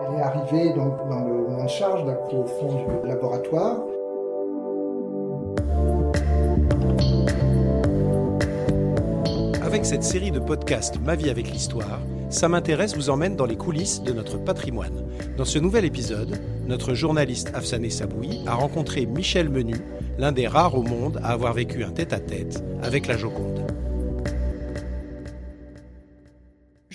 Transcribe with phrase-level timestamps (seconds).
[0.00, 3.78] Elle est arrivée donc dans le monde charge, au fond du laboratoire.
[9.62, 12.00] Avec cette série de podcasts Ma vie avec l'histoire,
[12.30, 15.04] Ça m'intéresse vous emmène dans les coulisses de notre patrimoine.
[15.36, 19.76] Dans ce nouvel épisode, notre journaliste Afsané Saboui a rencontré Michel Menu,
[20.16, 23.61] l'un des rares au monde à avoir vécu un tête-à-tête avec la Joconde.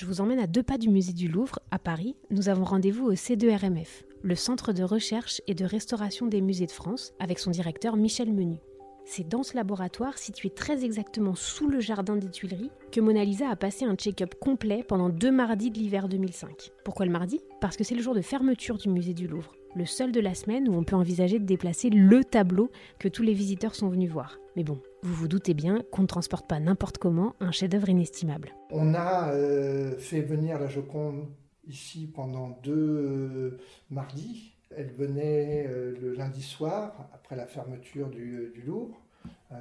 [0.07, 2.15] Vous emmène à deux pas du musée du Louvre, à Paris.
[2.29, 6.71] Nous avons rendez-vous au C2RMF, le Centre de recherche et de restauration des musées de
[6.71, 8.55] France, avec son directeur Michel Menu.
[9.03, 13.49] C'est dans ce laboratoire, situé très exactement sous le jardin des Tuileries, que Mona Lisa
[13.49, 16.71] a passé un check-up complet pendant deux mardis de l'hiver 2005.
[16.85, 17.41] Pourquoi le mardi?
[17.59, 20.35] Parce que c'est le jour de fermeture du musée du Louvre, le seul de la
[20.35, 24.09] semaine où on peut envisager de déplacer le tableau que tous les visiteurs sont venus
[24.09, 24.39] voir.
[24.55, 28.53] Mais bon, vous vous doutez bien qu'on ne transporte pas n'importe comment un chef-d'œuvre inestimable.
[28.71, 31.27] On a euh, fait venir la Joconde
[31.67, 33.57] ici pendant deux euh,
[33.89, 39.06] mardis elle venait euh, le lundi soir, après la fermeture du, Louvre, euh,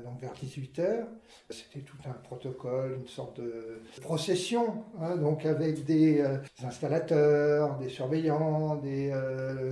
[0.05, 1.05] donc vers 18h.
[1.51, 7.89] C'était tout un protocole, une sorte de procession, hein, donc avec des, euh, installateurs, des
[7.89, 9.13] surveillants, des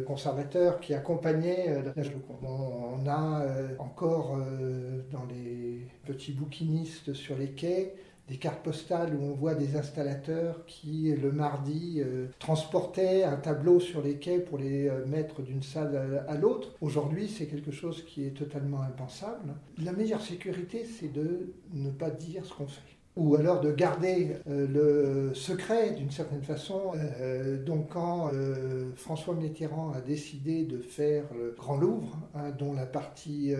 [0.06, 1.92] conservateurs qui accompagnaient la
[2.42, 3.46] On a
[3.78, 4.38] encore
[5.10, 7.94] dans les petits bouquinistes sur les quais
[8.28, 13.80] des cartes postales où on voit des installateurs qui, le mardi, euh, transportaient un tableau
[13.80, 16.74] sur les quais pour les euh, mettre d'une salle à, l'autre.
[16.80, 19.54] Aujourd'hui, c'est quelque chose qui est totalement impensable.
[19.82, 22.80] La meilleure sécurité, c'est de ne pas dire ce qu'on fait
[23.16, 24.66] ou alors de garder euh,
[25.28, 26.94] le secret d'une certaine façon.
[27.64, 28.32] donc quand
[28.96, 33.54] François Mitterrand a décidé de faire le Grand Louvre, hein, dont la partie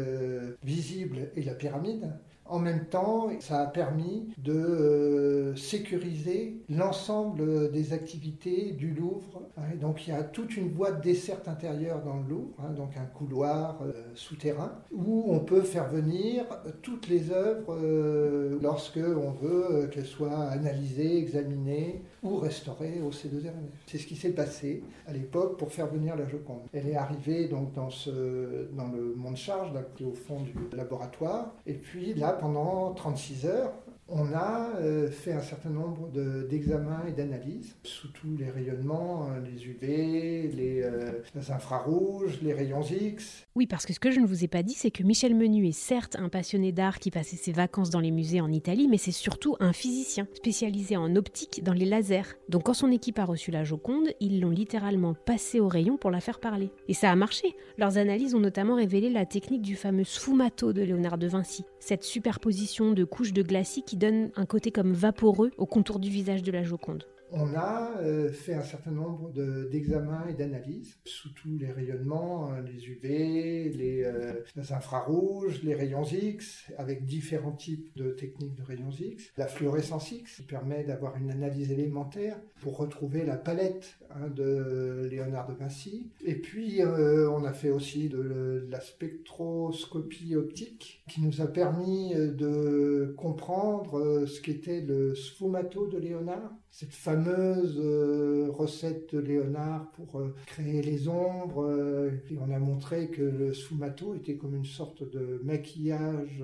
[0.65, 2.11] visible est la pyramide,
[2.47, 9.43] en même temps, ça a permis de euh, sécuriser l'ensemble des activités du Louvre.
[9.57, 9.77] Hein.
[9.81, 12.97] donc il y a toute une voie de desserte intérieure dans le Louvre, hein, donc
[12.97, 16.45] un couloir euh, souterrain, où on peut faire venir
[16.83, 23.53] toutes les œuvres euh, lorsque on veut qu'elles soient analysées, examinées ou restaurées au C2RMF.
[23.87, 26.63] C'est ce qui s'est passé à l'époque pour faire venir la Joconde.
[26.73, 32.15] Elle est arrivée donc dans, le monde charge, là, au fond du laboratoire, et puis
[32.15, 33.73] là pendant 36 heures,
[34.17, 36.09] on a euh, fait un certain nombre
[36.49, 40.53] d'examens et d'analyses sous tous les rayonnements, euh, les UV,
[40.85, 43.45] euh, les, infrarouges, les rayons X.
[43.57, 45.67] Oui, parce que ce que je ne vous ai pas dit, c'est que Michel Menu
[45.67, 48.99] est certes un passionné d'art qui passait ses vacances dans les musées en Italie, mais
[48.99, 52.37] c'est surtout un physicien spécialisé en optique dans les lasers.
[52.49, 56.13] Donc quand son équipe a reçu la Joconde, ils l'ont littéralement passé au rayon pour
[56.13, 56.71] la faire parler.
[56.87, 57.57] Et ça a marché.
[57.79, 62.05] Leurs analyses ont notamment révélé la technique du fameux sfumato de Léonard de Vinci, cette
[62.05, 66.43] superposition de couches de glacis qui donne un côté comme vaporeux au contour du visage
[66.43, 67.05] de la Joconde
[67.37, 69.33] on a euh, fait un certain nombre
[69.71, 73.73] d'examens et d'analyses sous tous les rayonnements, hein, les UV,
[74.05, 79.33] euh, les, infrarouges, les rayons X, avec différents types de techniques de rayons X.
[79.37, 85.09] La fluorescence X qui permet d'avoir une analyse élémentaire pour retrouver la palette hein, de
[85.11, 86.13] Léonard de Vinci.
[86.25, 92.15] Et puis euh, on a fait aussi de, la spectroscopie optique qui nous a permis
[92.15, 100.19] de comprendre ce qu'était le sfumato de Léonard cette fameuse euh, recette de Léonard pour
[100.19, 101.65] euh, créer les ombres.
[101.65, 106.43] Euh, on a montré que le sfumato était comme une sorte de maquillage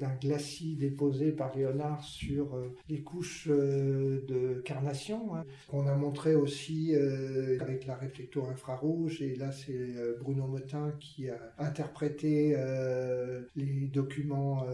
[0.00, 5.36] d'un glacis déposé par Léonard sur les couches de carnation.
[5.36, 5.44] Hein.
[5.70, 6.94] On a montré aussi
[7.60, 12.56] avec la réflector infrarouge, et là c'est Bruno Motin qui a interprété
[13.56, 14.64] les documents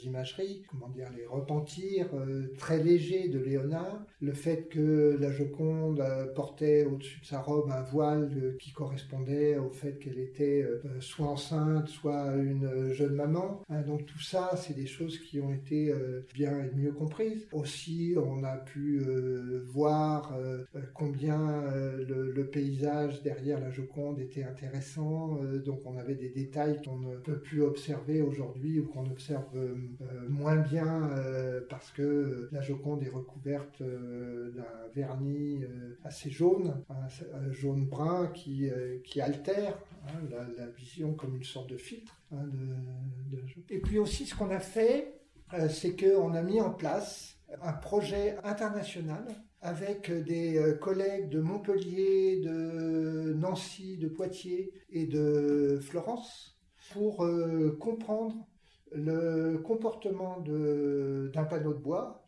[0.00, 2.10] d'imagerie, comment dire, les repentirs
[2.58, 4.04] très légers de Léonard.
[4.40, 9.58] Fait que la Joconde euh, portait au-dessus de sa robe un voile euh, qui correspondait
[9.58, 13.62] au fait qu'elle était euh, soit enceinte, soit une jeune maman.
[13.86, 15.92] Donc tout ça, c'est des choses qui ont été
[16.34, 17.46] bien et mieux comprises.
[17.52, 19.02] Aussi, on a pu
[19.66, 20.36] voir
[20.94, 21.64] combien
[21.98, 25.38] le, paysage derrière la Joconde était intéressant.
[25.64, 29.48] donc on avait des détails qu'on ne peut plus observer aujourd'hui ou qu'on observe
[30.28, 31.10] moins bien
[31.68, 33.82] parce que la Joconde est recouverte
[34.54, 40.20] d'un vernis euh, assez jaune, un jaune brun qui, euh, qui altère hein,
[40.56, 42.20] la, vision comme une sorte de filtre.
[42.32, 42.48] Hein,
[43.68, 45.20] Et puis aussi ce qu'on a fait,
[45.54, 49.26] euh, c'est qu'on a mis en place un projet international
[49.60, 56.58] avec des collègues de Montpellier, de Nancy, de Poitiers et de Florence
[56.92, 57.26] pour
[57.78, 58.46] comprendre
[58.92, 62.19] le comportement d'un panneau de bois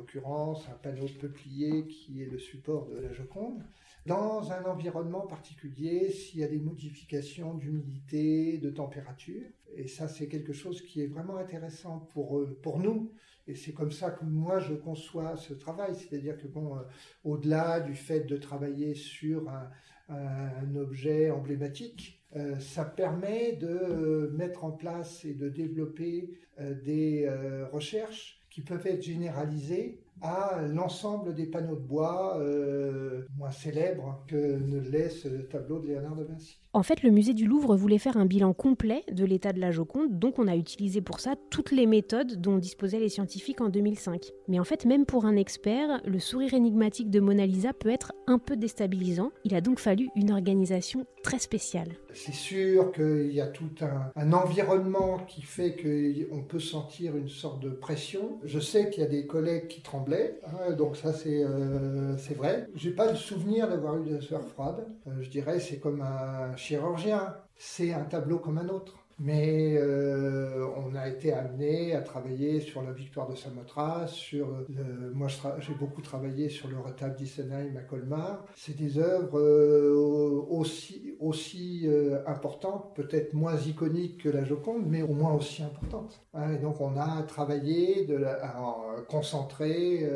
[0.00, 3.62] l'occurrence un panneau de peuplier qui est le support de la Joconde,
[4.06, 9.42] dans un environnement particulier, s'il y a des modifications d'humidité, de température.
[9.76, 13.12] Et ça, c'est quelque chose qui est vraiment intéressant pour, pour nous.
[13.46, 15.94] Et c'est comme ça que moi, je conçois ce travail.
[15.94, 16.78] C'est-à-dire que, bon,
[17.24, 19.70] au-delà du fait de travailler sur un,
[20.74, 27.28] objet emblématique, euh, ça permet de euh, mettre en place et de développer euh, des
[27.70, 32.38] recherches qui peuvent être généralisées à l'ensemble des panneaux de bois
[33.36, 36.60] moins célèbres que ne laisse le tableau de Léonard de Vinci.
[36.72, 39.72] En fait, le musée du Louvre voulait faire un bilan complet de l'état de la
[39.72, 43.70] Joconde, donc on a utilisé pour ça toutes les méthodes dont disposaient les scientifiques en
[43.70, 44.30] 2005.
[44.46, 48.12] Mais en fait, même pour un expert, le sourire énigmatique de Mona Lisa peut être
[48.28, 49.32] un peu déstabilisant.
[49.42, 51.88] Il a donc fallu une organisation très spéciale.
[52.12, 57.60] C'est sûr qu'il y a tout un, environnement qui fait qu'on peut sentir une sorte
[57.60, 58.38] de pression.
[58.44, 62.68] Je sais qu'il y a des collègues qui tremblaient, hein, donc ça c'est euh, vrai.
[62.76, 64.86] J'ai pas le souvenir d'avoir eu de sueur froide.
[65.08, 68.99] Euh, je dirais c'est comme un chirurgien, c'est un tableau comme un autre.
[69.22, 75.12] Mais euh, on a été amené à travailler sur la victoire de Samothrace, sur le,
[75.12, 75.28] moi
[75.58, 78.46] j'ai beaucoup travaillé sur le retable d'Issenheim à Colmar.
[78.56, 85.02] C'est des œuvres euh, aussi, aussi euh, importantes, peut-être moins iconiques que la Joconde, mais
[85.02, 86.22] au moins aussi importantes.
[86.32, 88.40] Hein, et donc on a travaillé de la,
[89.10, 90.08] concentré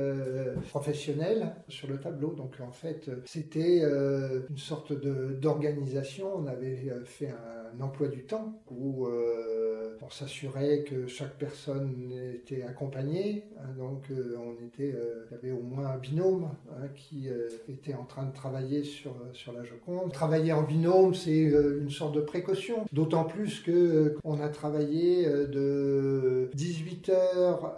[0.71, 2.33] professionnel sur le tableau.
[2.33, 6.31] Donc en fait c'était une sorte d'organisation.
[6.37, 12.63] On avait fait un emploi du temps où euh, on s'assurait que chaque personne était
[12.63, 13.45] accompagnée.
[13.59, 17.29] Hein, donc euh, on était, euh, il y avait au moins un binôme hein, qui
[17.69, 20.13] était en train de travailler sur, sur la Joconde.
[20.13, 22.85] Travailler en binôme, c'est une sorte de précaution.
[22.93, 27.71] D'autant plus que on a travaillé de 18h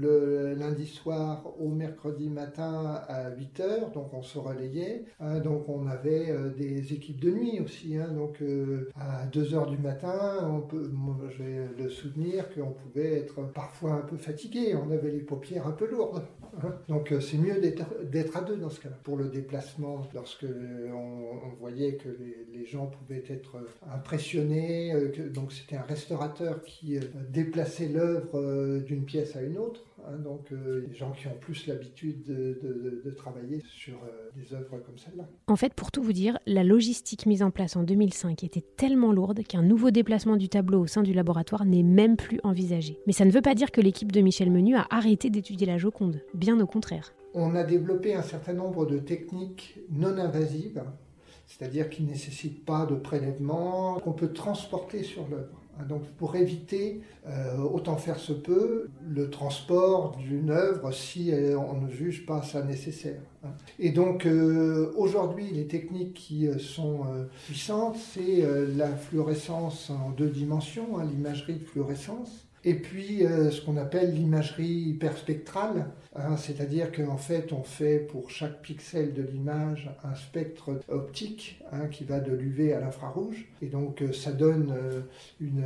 [0.00, 5.04] le lundi soir au mercredi matin à 8h, donc on se relayait.
[5.20, 7.96] Hein, donc on avait des équipes de nuit aussi.
[8.14, 8.42] donc
[8.98, 10.90] à 2h du matin, on peut,
[11.78, 15.90] le souvenir qu'on pouvait être parfois un peu fatigué, on avait les paupières un peu
[15.90, 16.22] lourdes.
[16.88, 18.96] Donc euh, c'est mieux d'être à deux dans ce cas-là.
[19.02, 22.08] Pour le déplacement, lorsque on, voyait que
[22.52, 23.58] les, gens pouvaient être
[23.92, 27.00] impressionnés, euh, donc c'était un restaurateur qui euh,
[27.30, 29.84] déplaçait l'œuvre d'une pièce à une autre.
[30.08, 34.78] Hein, donc euh, les gens qui ont plus l'habitude de, travailler sur euh, des œuvres
[34.78, 35.24] comme celle-là.
[35.46, 39.12] En fait, pour tout vous dire, la logistique mise en place en 2005 était tellement
[39.12, 42.98] lourde qu'un nouveau déplacement du tableau au sein du laboratoire n'est même plus envisagé.
[43.06, 45.78] Mais ça ne veut pas dire que l'équipe de Michel Menu a arrêté d'étudier la
[45.78, 47.14] Joconde, bien au contraire.
[47.34, 50.84] On a développé un certain nombre de techniques non invasives,
[51.46, 55.60] c'est-à-dire qui ne nécessitent pas de prélèvement, qu'on peut transporter sur l'œuvre.
[55.78, 61.58] Hein, donc pour éviter, euh, autant faire se peut, le transport d'une œuvre si euh,
[61.58, 63.20] on ne juge pas ça nécessaire.
[63.44, 63.50] Hein.
[63.78, 67.04] Et donc euh, aujourd'hui, les techniques qui sont
[67.44, 68.44] puissantes, c'est
[68.76, 74.12] la fluorescence en deux dimensions, hein, l'imagerie de fluorescence, et puis euh, ce qu'on appelle
[74.12, 75.86] l'imagerie hyperspectrale,
[76.16, 81.86] hein, c'est-à-dire qu'en fait on fait pour chaque pixel de l'image un spectre optique hein,
[81.86, 85.00] qui va de l'UV à l'infrarouge, et donc euh, ça donne euh,
[85.40, 85.62] une,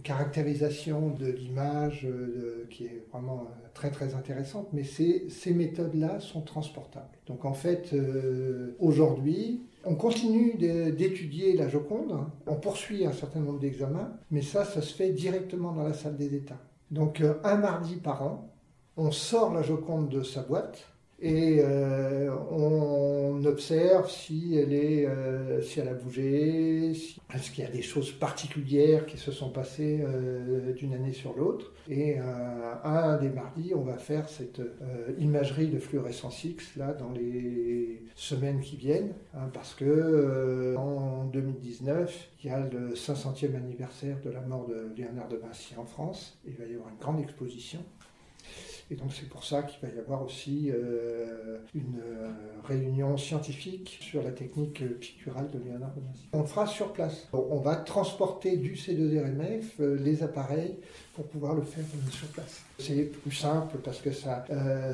[0.00, 2.06] une, caractérisation de l'image
[2.70, 7.18] qui est vraiment très très intéressante, mais ces, méthodes-là sont transportables.
[7.26, 7.94] Donc en fait
[8.78, 14.82] aujourd'hui on continue d'étudier la Joconde, on poursuit un certain nombre d'examens, mais ça, ça
[14.82, 16.60] se fait directement dans la salle des États.
[16.90, 18.52] Donc euh, un mardi par an,
[18.96, 20.86] on sort la Joconde de sa boîte,
[21.22, 27.62] et euh, on observe si elle, est, euh, si elle a bougé, si, est-ce qu'il
[27.62, 31.72] y a des choses particulières qui se sont passées euh, d'une année sur l'autre.
[31.90, 32.18] Et
[32.84, 34.62] un des mardis, on va faire cette
[35.18, 42.28] imagerie de fluorescence X là dans les semaines qui viennent, hein, parce que en 2019,
[42.44, 46.38] il y a le 500e anniversaire de la mort de Léonard de Vinci en France.
[46.46, 47.80] Il va y avoir une grande exposition.
[48.90, 52.30] Et donc c'est pour ça qu'il va y avoir aussi euh, une euh,
[52.64, 55.92] réunion scientifique sur la technique picturale de Léonard.
[56.32, 57.28] On fera sur place.
[57.32, 60.74] On va transporter du C2RMF euh, les appareils
[61.14, 62.62] pour pouvoir le faire sur place.
[62.80, 64.44] C'est plus simple parce que ça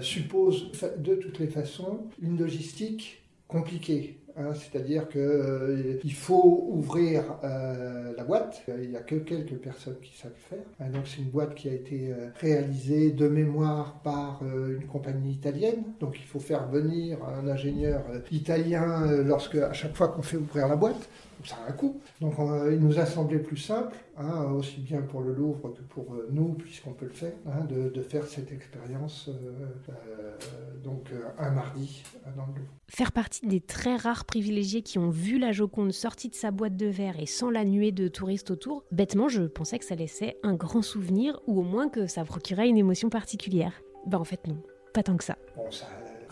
[0.03, 4.19] suppose de toutes les façons une logistique compliqué.
[4.38, 8.62] Hein, C'est-à-dire qu'il euh, faut ouvrir euh, la boîte.
[8.69, 10.59] Il n'y a que quelques personnes qui savent faire.
[10.79, 14.87] Hein, donc c'est une boîte qui a été euh, réalisée de mémoire par euh, une
[14.87, 15.85] compagnie italienne.
[16.00, 20.23] Donc il faut faire venir un ingénieur euh, italien euh, lorsque à chaque fois qu'on
[20.23, 21.09] fait ouvrir la boîte.
[21.47, 22.00] Ça a un coût.
[22.21, 25.83] Donc on- il nous a semblé plus simple, hein, aussi bien pour le Louvre que
[25.83, 30.37] pour euh, nous, puisqu'on peut le faire, hein, de, de faire cette expérience euh, euh,
[30.83, 32.03] donc un mardi
[32.37, 32.69] dans le Louvre.
[32.88, 36.76] Faire partie des très rares privilégiés qui ont vu la Joconde sortie de sa boîte
[36.76, 40.37] de verre et sans la nuée de touristes autour, bêtement, je pensais que ça laissait
[40.43, 43.73] un grand souvenir ou au moins que ça procurait une émotion particulière.
[44.07, 44.57] Bah en fait non,
[44.95, 45.37] pas tant que ça.
[45.57, 45.87] Bon, ça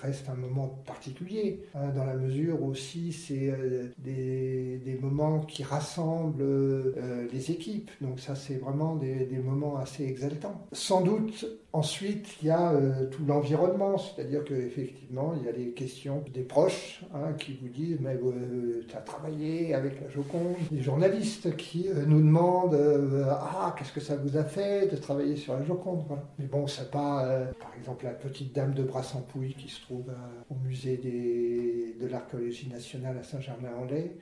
[0.05, 6.43] reste un moment particulier, hein, dans la mesure aussi c'est euh, des, moments qui rassemblent
[6.43, 7.91] euh, les équipes.
[8.01, 10.67] Donc ça c'est vraiment des, moments assez exaltants.
[10.73, 15.71] Sans doute ensuite il y a euh, tout l'environnement, c'est-à-dire qu'effectivement il y a les
[15.71, 18.17] questions des proches hein, qui vous disent mais
[18.89, 22.79] tu as travaillé avec la Joconde, les journalistes qui nous demandent
[23.31, 26.05] ah qu'est-ce que ça vous a fait de travailler sur la Joconde.
[26.39, 27.27] Mais bon c'est pas
[27.61, 29.94] par exemple la petite dame de Brassampouille qui se trouve
[30.51, 34.13] au musée des- de l'archéologie nationale à Saint-Germain-en-Laye.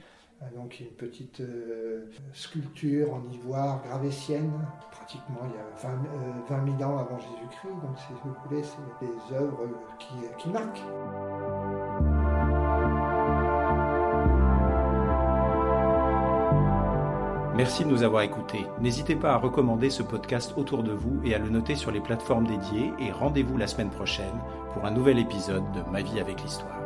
[0.42, 4.50] Euh, Donc une petite euh, sculpture en ivoire gravétienne,
[4.90, 7.74] pratiquement il y a 20, euh, 20 000 ans avant Jésus-Christ.
[7.82, 7.96] Donc
[8.48, 9.68] voulez, c'est des œuvres
[10.00, 10.82] qui, qui marquent.
[17.62, 18.66] Merci de nous avoir écoutés.
[18.80, 22.00] N'hésitez pas à recommander ce podcast autour de vous et à le noter sur les
[22.00, 24.34] plateformes dédiées et rendez-vous la semaine prochaine
[24.74, 26.81] pour un nouvel épisode de Ma vie avec l'histoire.